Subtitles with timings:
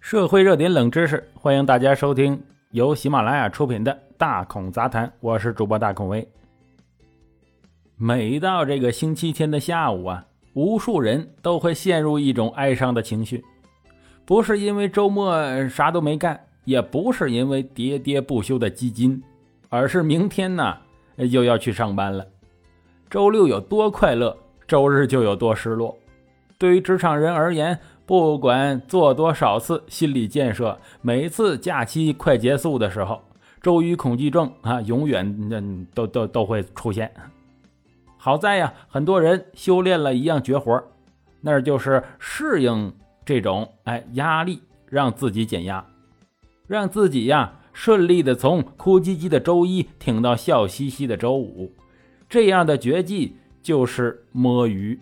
[0.00, 6.26] 社会热点冷知识，欢迎大家收听由喜马拉雅出品的《大孔杂谈》，我是主播大孔威。
[7.96, 10.24] 每到这个星期天的下午啊，
[10.54, 13.44] 无数人都会陷入一种哀伤的情绪，
[14.24, 19.22] 不是因为周末啥都没干，也不是因为喋喋不休的基金，
[19.68, 20.78] 而是明天呢
[21.16, 22.26] 又要去上班了。
[23.10, 24.34] 周六有多快乐，
[24.66, 25.94] 周日就有多失落。
[26.56, 27.78] 对于职场人而言，
[28.10, 33.22] 不管做多少次心理建设，每次假期快结束的时候，
[33.62, 35.62] 周一恐惧症啊，永远那
[35.94, 37.08] 都都都会出现。
[38.16, 40.82] 好在呀，很多人修炼了一样绝活，
[41.40, 42.92] 那就是适应
[43.24, 45.86] 这种哎压力，让自己减压，
[46.66, 51.72] 让自己呀顺利的从哭唧唧的周一挺到笑嘻嘻的周五。
[52.28, 54.98] 这样的绝技就是摸鱼。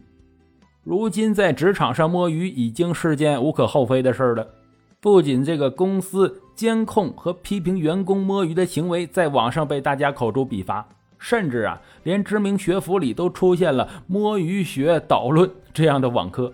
[0.83, 4.47] 如今在职场上摸鱼已经是件无可厚非的事了。
[5.01, 16.53] 不仅这个公司监控和批评员工摸鱼的行为在网上被大家口诛笔伐，甚至啊，连知名学府里都出现了摸鱼学导论这样的网课。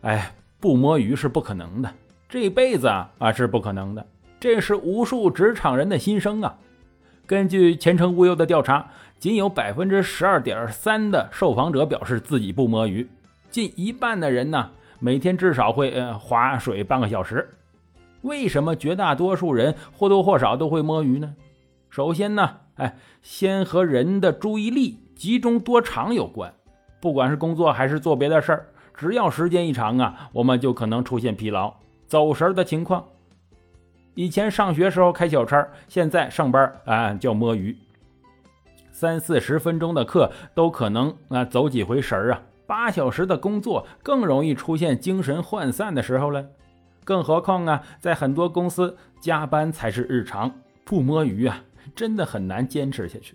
[0.00, 1.92] 哎，不摸鱼是不可能的，
[2.28, 4.06] 这辈子啊啊是不可能的。
[4.38, 6.56] 这是无数职场人的心声啊。
[7.26, 13.06] 根据前程无忧的调查，仅有百分之十二点三的受访者表示自己不摸鱼。
[13.50, 14.70] 近一半的人呢，
[15.00, 17.48] 每天至少会呃划水半个小时。
[18.22, 21.34] 为什么绝大多数人或多或少都会摸鱼呢？
[21.88, 26.52] 首先呢，哎，先和人的注意力集中多长有关。
[27.00, 31.74] 不管是工作还是做别的事儿，只要时间一长啊，我们就可能出现疲劳、
[32.06, 33.04] 走神的情况。
[34.14, 37.76] 以前上学时候开小差，现在上班啊叫摸鱼。
[38.92, 42.42] 三四十分钟的课都可能啊走几回神儿啊。
[42.70, 46.46] 八小时的工作更容易出现精神涣散的时候了，
[47.02, 50.54] 更何况啊，在很多公司加班才是日常，
[50.84, 51.64] 不摸鱼啊，
[51.96, 53.34] 真的很难坚持下去。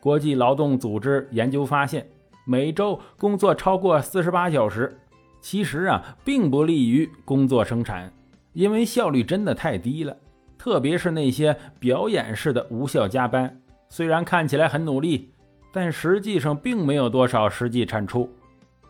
[0.00, 2.04] 国际劳动组织研究发现，
[2.44, 4.98] 每周工作超过四十八小时，
[5.40, 8.12] 其实啊，并不利于工作生产，
[8.54, 10.16] 因为效率真的太低了。
[10.58, 15.30] 特别是那些表演式的无效加班，虽然看起来很努力，
[15.72, 18.28] 但实际上并没有多少实际产出。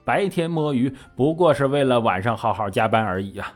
[0.08, 3.52] 白天摸鱼不过是为了晚上好好加班而已啊，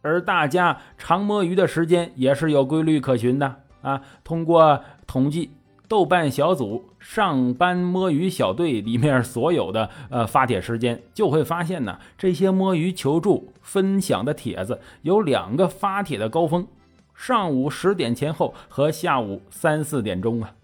[0.00, 4.00] 而大家常摸鱼的时间也是有规律可循的啊。
[4.24, 5.50] 通过统计，
[5.86, 16.66] 豆瓣小组上班摸鱼小队里面所有的呃发帖时间，就会发现呢，这些摸鱼求助分享的帖子有两个发帖的高峰：
[17.14, 20.54] 上午十点前后和下午三四点钟啊。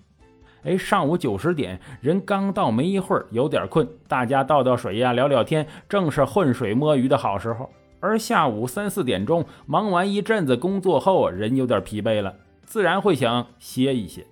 [0.69, 7.71] 哎，上午九十点，人刚到没一会儿，有点困，大家倒倒水呀，聊聊天，正是浑水摸鱼的好时候。
[8.01, 12.35] 而下午三四点钟，忙完一阵子工作后，人有点疲惫了，
[12.67, 14.27] 自然会想歇一歇。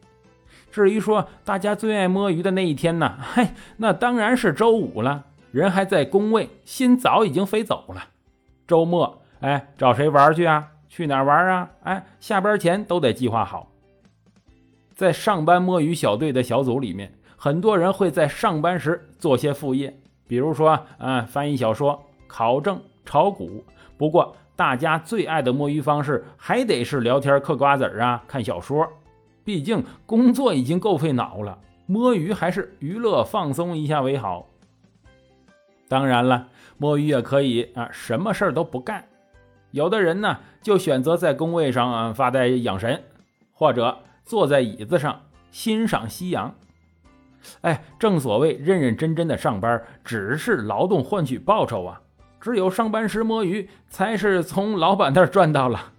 [0.70, 3.16] 至于说大家最爱摸鱼的那一天呢？
[3.32, 3.48] 嘿，
[3.78, 8.08] 那当然是周五了，人还在工位，心早已经飞走了。
[8.66, 10.68] 周末，哎，找谁玩去啊？
[10.90, 11.70] 去哪玩啊？
[11.84, 13.72] 哎，下班前都得计划好。
[14.96, 19.94] 在上班摸鱼小队的小组里面，很多人会在上班时做些副业，
[20.26, 23.62] 比如说，嗯，翻译小说、考证、炒股。
[23.98, 28.88] 不过，大家最爱的摸鱼方式还得是聊天、嗑瓜子啊，看小说。
[29.44, 34.46] 毕竟工作已经够费脑了，摸鱼还是娱乐放松一下为好。
[35.88, 39.04] 当然了，摸鱼也可以啊，什么事儿都不干。
[39.72, 43.02] 有的人呢，就选择在工位上啊发呆养神，
[43.52, 43.98] 或者。
[44.26, 45.22] 坐在椅子上
[45.52, 46.52] 欣赏夕阳，
[47.60, 52.02] 哎，正所谓认认真真的上班只是劳动换取报酬啊，
[52.40, 55.92] 只有上班时摸鱼才是从老板那儿赚到了。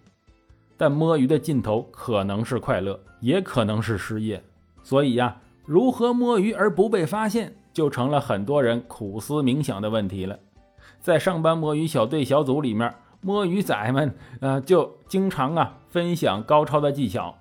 [0.76, 4.44] 但摸鱼的尽头可能是快乐，也可能是失业，
[4.84, 10.38] 所以呀，如何摸鱼而不被发现，就成了很多人苦思冥想的问题了。
[11.00, 17.34] 在上班摸鱼小队小组里面，摸鱼仔们啊，就经常啊分享高超的技巧。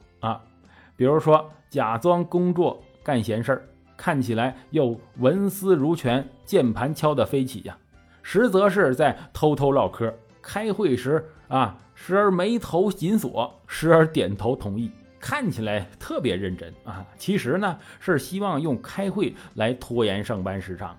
[0.96, 7.76] 比如说，假装工作干闲事儿，看起来又文思如泉，键盘敲得飞起呀，
[8.22, 10.12] 实则是在偷偷唠嗑。
[10.40, 17.04] 开会时啊，时而眉头紧锁，时而点头同意，看起来特别认真啊。
[17.18, 20.96] 其实呢，是希望用开会来拖延上班时长。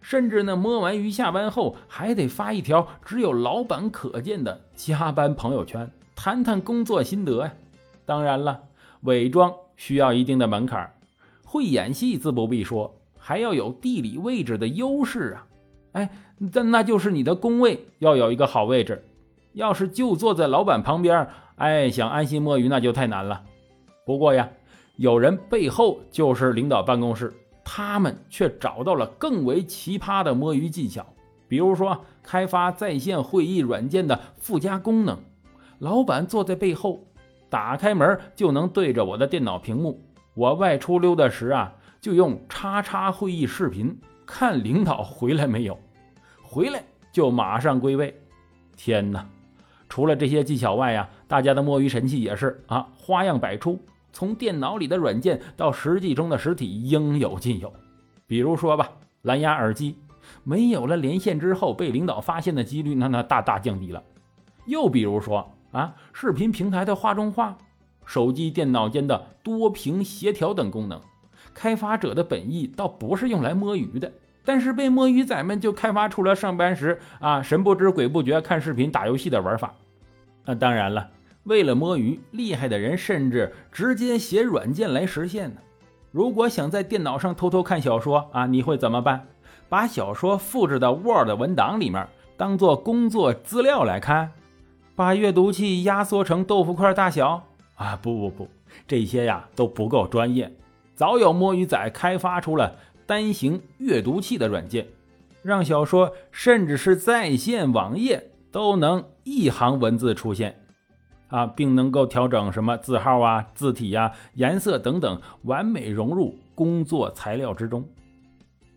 [0.00, 7.52] 甚至呢，摸完鱼下班后，还得发一条只有老板可见的加班朋友圈，谈谈工作心得呀。
[8.06, 8.58] 当然了。
[9.02, 10.92] 伪装需要一定的门槛，
[11.44, 15.46] 会演戏自不必说，还要有地理位置的优势啊！
[15.92, 19.04] 哎，那那就是你的工位要有一个好位置。
[19.52, 21.26] 要是就坐在老板旁边，
[21.56, 23.42] 哎，想安心摸鱼那就太难了。
[24.06, 24.48] 不过呀，
[24.96, 31.04] 有人背后就是领导办公室，他们却找到了更为奇葩的摸鱼技巧，
[31.48, 35.18] 比如说开发在线会议软件的附加功能。
[35.80, 37.04] 老板坐在背后，
[37.50, 40.02] 打开门就能对着我的电脑屏幕。
[40.34, 45.78] 我外出溜达时啊，就用叉叉会议视频看领导回来没有，
[46.40, 46.82] 回来
[47.12, 48.18] 就马上归位。
[48.76, 49.26] 天哪！
[49.88, 53.78] 除了这些技巧外呀，大家的摸鱼神器也是啊，花样百出。
[54.12, 57.72] 从电脑里的软件到实际中的实体，应有尽有。
[58.26, 58.90] 比如说吧，
[59.22, 59.98] 蓝牙耳机
[60.44, 64.02] 没有了连线之后，被领导发现的几率那那大大降低了。
[64.66, 67.56] 又比如说啊，视频平台的画中画，
[68.04, 71.00] 手机电脑间的多屏协调等功能，
[71.54, 74.12] 开发者的本意倒不是用来摸鱼的，
[74.44, 79.74] 但是被摸鱼仔们就开发出了上班时啊神不知鬼不觉看视频打游戏的玩法。
[80.44, 81.08] 那当然了，
[81.44, 85.60] 为了摸鱼，厉害的人甚至直接写软件来实现呢。
[86.10, 89.28] 如果想在电脑上偷偷看小说啊，你会怎么办？
[89.68, 94.32] 把小说复制到 Word 文档里面，当做工作资料来看？
[95.00, 97.42] 把阅读器压缩成豆腐块大小？
[97.76, 98.48] 啊，不不不，
[98.86, 100.54] 这些呀都不够专业。
[100.94, 102.76] 早有摸鱼仔开发出了
[103.06, 104.86] 单行阅读器的软件，
[105.42, 109.02] 让小说甚至是在线网页都能。
[109.24, 110.60] 一行文字出现，
[111.28, 117.88] 啊，并能够调整什么字号啊、字体呀、颜色等等，完美融入工作材料之中。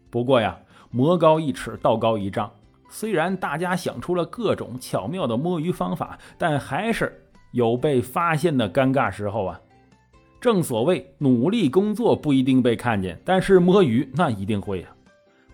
[0.09, 0.57] 不过呀，
[0.89, 2.49] 魔高一尺，道高一丈。
[2.93, 9.59] 虽然大家想出了各种巧妙的摸鱼方法，但还是有被发现的尴尬时候啊。
[10.39, 14.89] 正所谓，努力工作不一定被看见，但是摸鱼那一定会呀。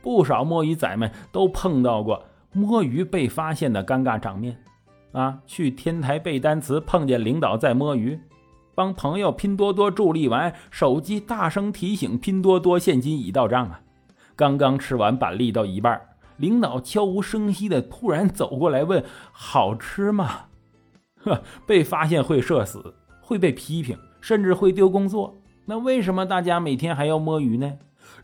[0.02, 4.58] 不少摸鱼仔们都碰到过摸鱼被发现的尴尬场面。
[5.14, 8.20] 啊，去天台背单词，碰见领导在摸鱼；
[8.76, 13.80] 帮朋友拼多多助力完，手机大声提醒拼多多现金已到账啊！
[14.36, 16.02] 刚刚吃完板栗到一半，
[16.40, 20.46] 领导悄无声息的突然走过来问：“好吃吗？”
[21.22, 25.38] 呵， 被发现会社死，会被批评，甚至会丢工作。
[25.66, 27.74] 那为什么大家每天还要摸鱼呢？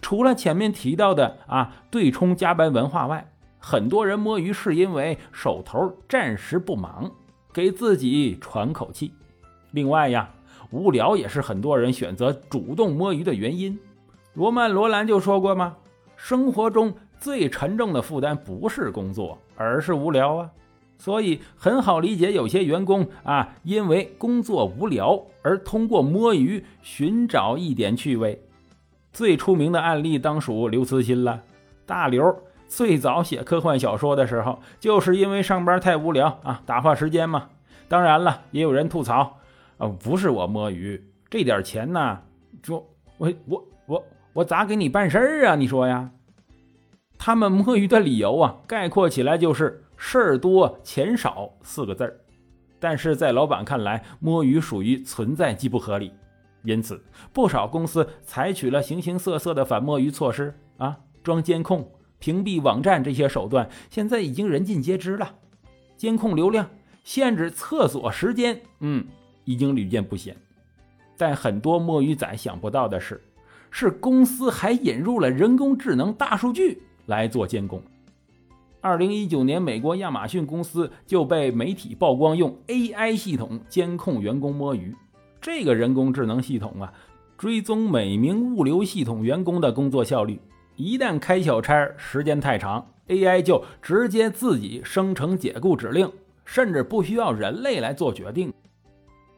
[0.01, 7.11] 除了前面提到的啊对冲加班文化外，很多人摸鱼是因为手头暂时不忙，
[7.53, 9.13] 给自己喘口气。
[9.71, 10.29] 另外呀，
[10.71, 13.77] 无聊也是很多人选择主动摸鱼的原因。
[14.33, 15.75] 罗曼·罗兰就说过吗？
[16.15, 16.93] 生活中
[17.25, 20.51] 最沉重的负担不是工作，而是无聊啊。
[20.99, 28.39] 所以很好理解，有些员工啊，因为工作无聊而通过摸鱼寻找一点趣味。
[29.11, 31.41] 最出名的案例当属刘慈欣了，
[31.87, 32.43] 大刘。
[32.67, 37.49] 最早写科幻小说的时候，就是因为上班太无聊啊，打发时间嘛。
[37.87, 39.39] 当然了，也有人吐槽，
[39.79, 42.19] 啊，不是我摸鱼，这点钱呢，
[42.61, 42.87] 说
[43.17, 45.55] 我我我我咋给你办事儿啊？
[45.55, 46.11] 你说呀？
[47.25, 52.19] 他们摸鱼的理由啊，概括起来就是事儿多钱少四个字儿。
[52.79, 56.11] 但是在老板看来，摸鱼属于存在即不合理，
[56.61, 61.89] 因此不少公司采取了形形色色的反摸鱼措施啊，装监控。
[62.19, 65.33] 屏蔽网站这些手段现在已经人尽皆知了，
[65.97, 66.69] 监控流量、
[67.03, 69.03] 限制厕所时间，嗯，
[69.45, 70.37] 已经屡见不鲜。
[71.17, 73.19] 但很多摸鱼仔想不到的是，
[73.71, 77.81] 是公司还引入了人工智能大数据来做监控。
[78.81, 84.95] 二零一九年，美国亚马逊公司就被媒体曝光用 AI 系统监控员工摸鱼。
[85.41, 86.93] 这个人工智能系统啊，
[87.37, 90.39] 追踪每名物流系统员工的工作效率。
[90.75, 96.11] 一旦开小差时间太长，AI 就直接自己生成解雇指令，
[96.43, 98.53] 甚至不需要人类来做决定。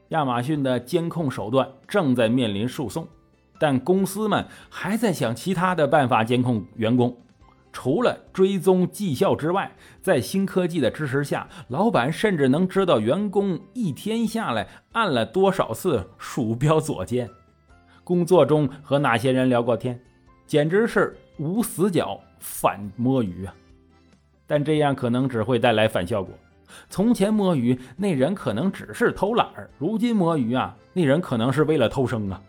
[0.10, 3.08] 亚马逊的监控手段正在面临诉讼，
[3.60, 7.16] 但公司们还在想其他的办法监控员工。
[7.72, 9.72] 除了追踪绩效之外，
[10.02, 17.30] 在新科技的支持下，老板甚至能知道员工一天下来按了多少次鼠标左键，
[18.04, 20.00] 工作中和哪些人聊过天，
[20.46, 21.18] 简直是。
[21.40, 23.54] 无死角反摸鱼啊，
[24.48, 26.34] 但这样可能只会带来反效果。
[26.90, 32.42] 从前摸鱼那人可能只是偷懒儿，如今摸鱼啊，那人可能是为了偷生啊。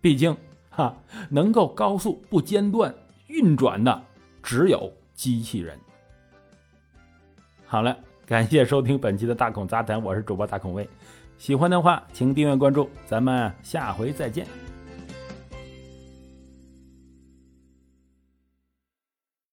[0.00, 0.36] 毕竟
[0.68, 0.96] 哈，
[1.30, 2.92] 能够高速不间断
[3.28, 4.02] 运转的
[4.44, 5.76] 只有机器人。
[7.64, 7.96] 好了，
[8.26, 10.86] 感谢收听本期的大孔杂谈，我是主播大孔卫。
[11.38, 14.46] 喜欢的话，请订阅关注，咱们下回再见。